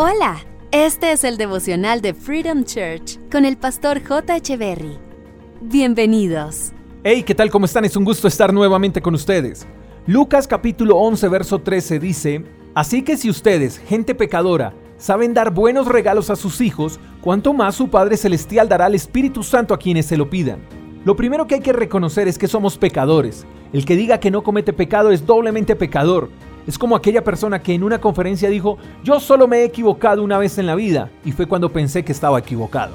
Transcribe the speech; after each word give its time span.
Hola, 0.00 0.36
este 0.70 1.10
es 1.10 1.24
el 1.24 1.36
devocional 1.36 2.00
de 2.00 2.14
Freedom 2.14 2.62
Church 2.62 3.18
con 3.32 3.44
el 3.44 3.56
pastor 3.56 4.00
J. 4.00 4.38
Berry. 4.56 4.96
Bienvenidos. 5.60 6.70
Hey, 7.02 7.24
¿qué 7.24 7.34
tal? 7.34 7.50
¿Cómo 7.50 7.64
están? 7.64 7.84
Es 7.84 7.96
un 7.96 8.04
gusto 8.04 8.28
estar 8.28 8.54
nuevamente 8.54 9.02
con 9.02 9.14
ustedes. 9.14 9.66
Lucas 10.06 10.46
capítulo 10.46 10.98
11, 10.98 11.28
verso 11.28 11.58
13 11.58 11.98
dice, 11.98 12.44
Así 12.74 13.02
que 13.02 13.16
si 13.16 13.28
ustedes, 13.28 13.78
gente 13.78 14.14
pecadora, 14.14 14.72
saben 14.98 15.34
dar 15.34 15.52
buenos 15.52 15.88
regalos 15.88 16.30
a 16.30 16.36
sus 16.36 16.60
hijos, 16.60 17.00
cuanto 17.20 17.52
más 17.52 17.74
su 17.74 17.88
Padre 17.88 18.16
Celestial 18.16 18.68
dará 18.68 18.86
al 18.86 18.94
Espíritu 18.94 19.42
Santo 19.42 19.74
a 19.74 19.78
quienes 19.78 20.06
se 20.06 20.16
lo 20.16 20.30
pidan. 20.30 20.60
Lo 21.04 21.16
primero 21.16 21.48
que 21.48 21.56
hay 21.56 21.60
que 21.60 21.72
reconocer 21.72 22.28
es 22.28 22.38
que 22.38 22.46
somos 22.46 22.78
pecadores. 22.78 23.46
El 23.72 23.84
que 23.84 23.96
diga 23.96 24.20
que 24.20 24.30
no 24.30 24.44
comete 24.44 24.72
pecado 24.72 25.10
es 25.10 25.26
doblemente 25.26 25.74
pecador, 25.74 26.30
es 26.68 26.76
como 26.76 26.94
aquella 26.94 27.24
persona 27.24 27.62
que 27.62 27.72
en 27.72 27.82
una 27.82 27.98
conferencia 27.98 28.50
dijo, 28.50 28.76
yo 29.02 29.20
solo 29.20 29.48
me 29.48 29.60
he 29.60 29.64
equivocado 29.64 30.22
una 30.22 30.36
vez 30.36 30.58
en 30.58 30.66
la 30.66 30.74
vida, 30.74 31.10
y 31.24 31.32
fue 31.32 31.46
cuando 31.46 31.72
pensé 31.72 32.04
que 32.04 32.12
estaba 32.12 32.38
equivocado. 32.38 32.92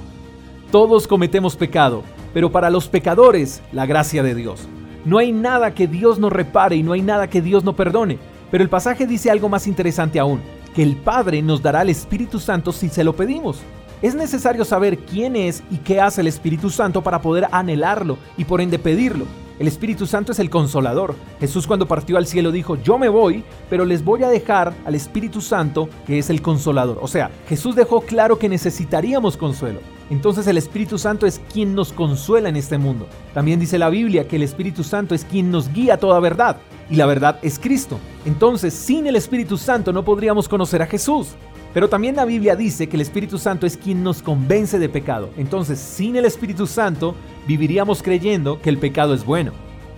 Todos 0.71 1.07
cometemos 1.07 1.55
pecado, 1.55 2.03
pero 2.35 2.51
para 2.51 2.69
los 2.69 2.87
pecadores, 2.87 3.63
la 3.71 3.87
gracia 3.87 4.21
de 4.21 4.35
Dios. 4.35 4.67
No 5.05 5.17
hay 5.17 5.31
nada 5.31 5.73
que 5.73 5.87
Dios 5.87 6.19
no 6.19 6.29
repare 6.29 6.75
y 6.75 6.83
no 6.83 6.93
hay 6.93 7.01
nada 7.01 7.31
que 7.31 7.41
Dios 7.41 7.63
no 7.63 7.75
perdone. 7.75 8.19
Pero 8.51 8.63
el 8.63 8.69
pasaje 8.69 9.07
dice 9.07 9.31
algo 9.31 9.49
más 9.49 9.65
interesante 9.65 10.19
aún, 10.19 10.39
que 10.75 10.83
el 10.83 10.95
Padre 10.95 11.41
nos 11.41 11.63
dará 11.63 11.81
el 11.81 11.89
Espíritu 11.89 12.39
Santo 12.39 12.71
si 12.71 12.89
se 12.89 13.03
lo 13.03 13.15
pedimos. 13.15 13.59
Es 14.03 14.13
necesario 14.13 14.65
saber 14.65 14.99
quién 14.99 15.35
es 15.35 15.63
y 15.71 15.77
qué 15.77 15.99
hace 15.99 16.21
el 16.21 16.27
Espíritu 16.27 16.69
Santo 16.69 17.01
para 17.01 17.23
poder 17.23 17.47
anhelarlo 17.51 18.19
y 18.37 18.45
por 18.45 18.61
ende 18.61 18.77
pedirlo. 18.77 19.25
El 19.59 19.67
Espíritu 19.67 20.07
Santo 20.07 20.31
es 20.31 20.39
el 20.39 20.49
consolador. 20.49 21.15
Jesús 21.39 21.67
cuando 21.67 21.87
partió 21.87 22.17
al 22.17 22.25
cielo 22.25 22.51
dijo, 22.51 22.75
yo 22.81 22.97
me 22.97 23.07
voy, 23.07 23.43
pero 23.69 23.85
les 23.85 24.03
voy 24.03 24.23
a 24.23 24.29
dejar 24.29 24.73
al 24.85 24.95
Espíritu 24.95 25.41
Santo, 25.41 25.89
que 26.07 26.17
es 26.17 26.29
el 26.31 26.41
consolador. 26.41 26.97
O 27.01 27.07
sea, 27.07 27.29
Jesús 27.47 27.75
dejó 27.75 28.01
claro 28.01 28.39
que 28.39 28.49
necesitaríamos 28.49 29.37
consuelo. 29.37 29.79
Entonces 30.09 30.47
el 30.47 30.57
Espíritu 30.57 30.97
Santo 30.97 31.25
es 31.25 31.39
quien 31.51 31.75
nos 31.75 31.93
consuela 31.93 32.49
en 32.49 32.55
este 32.55 32.77
mundo. 32.77 33.07
También 33.33 33.59
dice 33.59 33.77
la 33.77 33.89
Biblia 33.89 34.27
que 34.27 34.37
el 34.37 34.43
Espíritu 34.43 34.83
Santo 34.83 35.15
es 35.15 35.23
quien 35.23 35.51
nos 35.51 35.71
guía 35.71 35.95
a 35.95 35.97
toda 35.97 36.19
verdad. 36.19 36.57
Y 36.89 36.95
la 36.95 37.05
verdad 37.05 37.39
es 37.41 37.59
Cristo. 37.59 37.99
Entonces, 38.25 38.73
sin 38.73 39.07
el 39.07 39.15
Espíritu 39.15 39.57
Santo 39.57 39.93
no 39.93 40.03
podríamos 40.03 40.49
conocer 40.49 40.81
a 40.81 40.87
Jesús. 40.87 41.29
Pero 41.73 41.89
también 41.89 42.15
la 42.15 42.25
Biblia 42.25 42.55
dice 42.55 42.87
que 42.87 42.97
el 42.97 43.01
Espíritu 43.01 43.39
Santo 43.39 43.65
es 43.65 43.77
quien 43.77 44.03
nos 44.03 44.21
convence 44.21 44.77
de 44.77 44.89
pecado. 44.89 45.31
Entonces, 45.37 45.79
sin 45.79 46.15
el 46.15 46.25
Espíritu 46.25 46.67
Santo, 46.67 47.15
viviríamos 47.47 48.03
creyendo 48.03 48.61
que 48.61 48.69
el 48.69 48.77
pecado 48.77 49.13
es 49.13 49.25
bueno. 49.25 49.53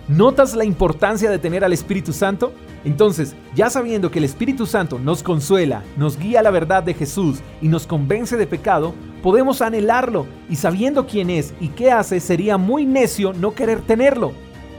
¿Notas 0.08 0.54
la 0.54 0.64
importancia 0.64 1.28
de 1.30 1.38
tener 1.38 1.64
al 1.64 1.72
Espíritu 1.72 2.12
Santo? 2.12 2.52
Entonces, 2.84 3.34
ya 3.54 3.68
sabiendo 3.68 4.10
que 4.10 4.20
el 4.20 4.24
Espíritu 4.24 4.64
Santo 4.64 5.00
nos 5.00 5.22
consuela, 5.22 5.82
nos 5.96 6.16
guía 6.16 6.40
a 6.40 6.42
la 6.44 6.52
verdad 6.52 6.84
de 6.84 6.94
Jesús 6.94 7.40
y 7.60 7.66
nos 7.68 7.86
convence 7.86 8.36
de 8.36 8.46
pecado, 8.46 8.94
podemos 9.22 9.60
anhelarlo 9.60 10.26
y 10.48 10.56
sabiendo 10.56 11.06
quién 11.06 11.28
es 11.28 11.52
y 11.60 11.68
qué 11.70 11.90
hace, 11.90 12.20
sería 12.20 12.56
muy 12.56 12.86
necio 12.86 13.32
no 13.32 13.52
querer 13.52 13.80
tenerlo. 13.80 14.32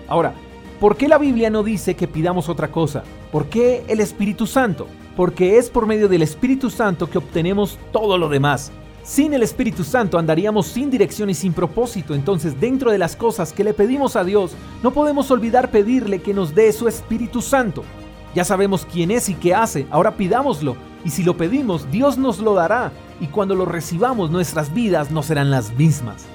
Ahora, 0.07 0.33
¿por 0.79 0.95
qué 0.95 1.09
la 1.09 1.17
Biblia 1.17 1.49
no 1.49 1.61
dice 1.61 1.95
que 1.95 2.07
pidamos 2.07 2.47
otra 2.47 2.69
cosa? 2.69 3.03
¿Por 3.29 3.47
qué 3.47 3.83
el 3.89 3.99
Espíritu 3.99 4.47
Santo? 4.47 4.87
Porque 5.17 5.57
es 5.57 5.69
por 5.69 5.87
medio 5.87 6.07
del 6.07 6.21
Espíritu 6.21 6.69
Santo 6.69 7.09
que 7.09 7.17
obtenemos 7.17 7.77
todo 7.91 8.17
lo 8.19 8.29
demás. 8.29 8.71
Sin 9.01 9.33
el 9.33 9.41
Espíritu 9.41 9.83
Santo 9.83 10.19
andaríamos 10.19 10.67
sin 10.67 10.91
dirección 10.91 11.29
y 11.31 11.33
sin 11.33 11.53
propósito, 11.53 12.13
entonces 12.13 12.59
dentro 12.59 12.91
de 12.91 12.99
las 12.99 13.15
cosas 13.15 13.51
que 13.51 13.63
le 13.63 13.73
pedimos 13.73 14.15
a 14.15 14.23
Dios, 14.23 14.51
no 14.83 14.91
podemos 14.91 15.31
olvidar 15.31 15.71
pedirle 15.71 16.21
que 16.21 16.35
nos 16.35 16.53
dé 16.53 16.71
su 16.71 16.87
Espíritu 16.87 17.41
Santo. 17.41 17.83
Ya 18.35 18.43
sabemos 18.43 18.85
quién 18.85 19.09
es 19.09 19.27
y 19.27 19.33
qué 19.33 19.55
hace, 19.55 19.87
ahora 19.89 20.17
pidámoslo, 20.17 20.75
y 21.03 21.09
si 21.09 21.23
lo 21.23 21.35
pedimos, 21.35 21.89
Dios 21.89 22.19
nos 22.19 22.37
lo 22.37 22.53
dará, 22.53 22.91
y 23.19 23.25
cuando 23.25 23.55
lo 23.55 23.65
recibamos 23.65 24.29
nuestras 24.29 24.71
vidas 24.71 25.09
no 25.09 25.23
serán 25.23 25.49
las 25.49 25.73
mismas. 25.73 26.25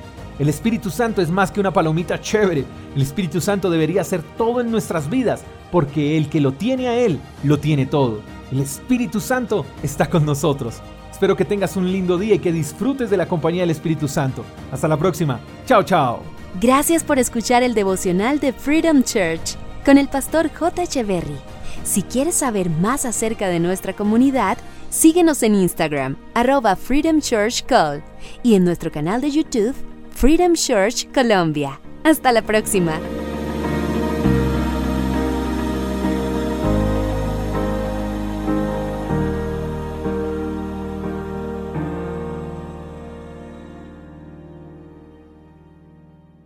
El 0.40 0.48
Espíritu 0.48 0.90
Santo 0.90 1.22
es 1.22 1.30
más 1.30 1.52
que 1.52 1.60
una 1.60 1.72
palomita 1.72 2.20
chévere, 2.20 2.64
el 2.96 3.02
Espíritu 3.02 3.40
Santo 3.40 3.70
debería 3.70 4.02
ser 4.02 4.22
todo 4.36 4.60
en 4.60 4.72
nuestras 4.72 5.08
vidas, 5.08 5.44
porque 5.70 6.16
el 6.16 6.28
que 6.28 6.40
lo 6.40 6.50
tiene 6.50 6.88
a 6.88 6.98
Él, 6.98 7.20
lo 7.44 7.60
tiene 7.60 7.86
todo. 7.86 8.20
El 8.52 8.60
Espíritu 8.60 9.18
Santo 9.18 9.64
está 9.82 10.10
con 10.10 10.26
nosotros. 10.26 10.82
Espero 11.10 11.34
que 11.34 11.46
tengas 11.46 11.74
un 11.76 11.90
lindo 11.90 12.18
día 12.18 12.34
y 12.34 12.38
que 12.38 12.52
disfrutes 12.52 13.08
de 13.08 13.16
la 13.16 13.26
compañía 13.26 13.62
del 13.62 13.70
Espíritu 13.70 14.08
Santo. 14.08 14.44
Hasta 14.70 14.88
la 14.88 14.98
próxima. 14.98 15.40
Chao, 15.64 15.82
chao. 15.82 16.22
Gracias 16.60 17.02
por 17.02 17.18
escuchar 17.18 17.62
el 17.62 17.72
devocional 17.72 18.40
de 18.40 18.52
Freedom 18.52 19.02
Church 19.02 19.56
con 19.86 19.96
el 19.96 20.06
pastor 20.08 20.50
J. 20.52 20.82
Echeverry. 20.82 21.38
Si 21.82 22.02
quieres 22.02 22.34
saber 22.34 22.68
más 22.68 23.06
acerca 23.06 23.48
de 23.48 23.58
nuestra 23.58 23.94
comunidad, 23.94 24.58
síguenos 24.90 25.42
en 25.42 25.54
Instagram, 25.54 26.16
arroba 26.34 26.76
Freedom 26.76 27.20
Church 27.20 27.64
Call, 27.64 28.02
y 28.42 28.54
en 28.54 28.64
nuestro 28.64 28.92
canal 28.92 29.22
de 29.22 29.30
YouTube, 29.30 29.74
Freedom 30.10 30.52
Church 30.52 31.10
Colombia. 31.14 31.80
Hasta 32.04 32.30
la 32.32 32.42
próxima. 32.42 33.00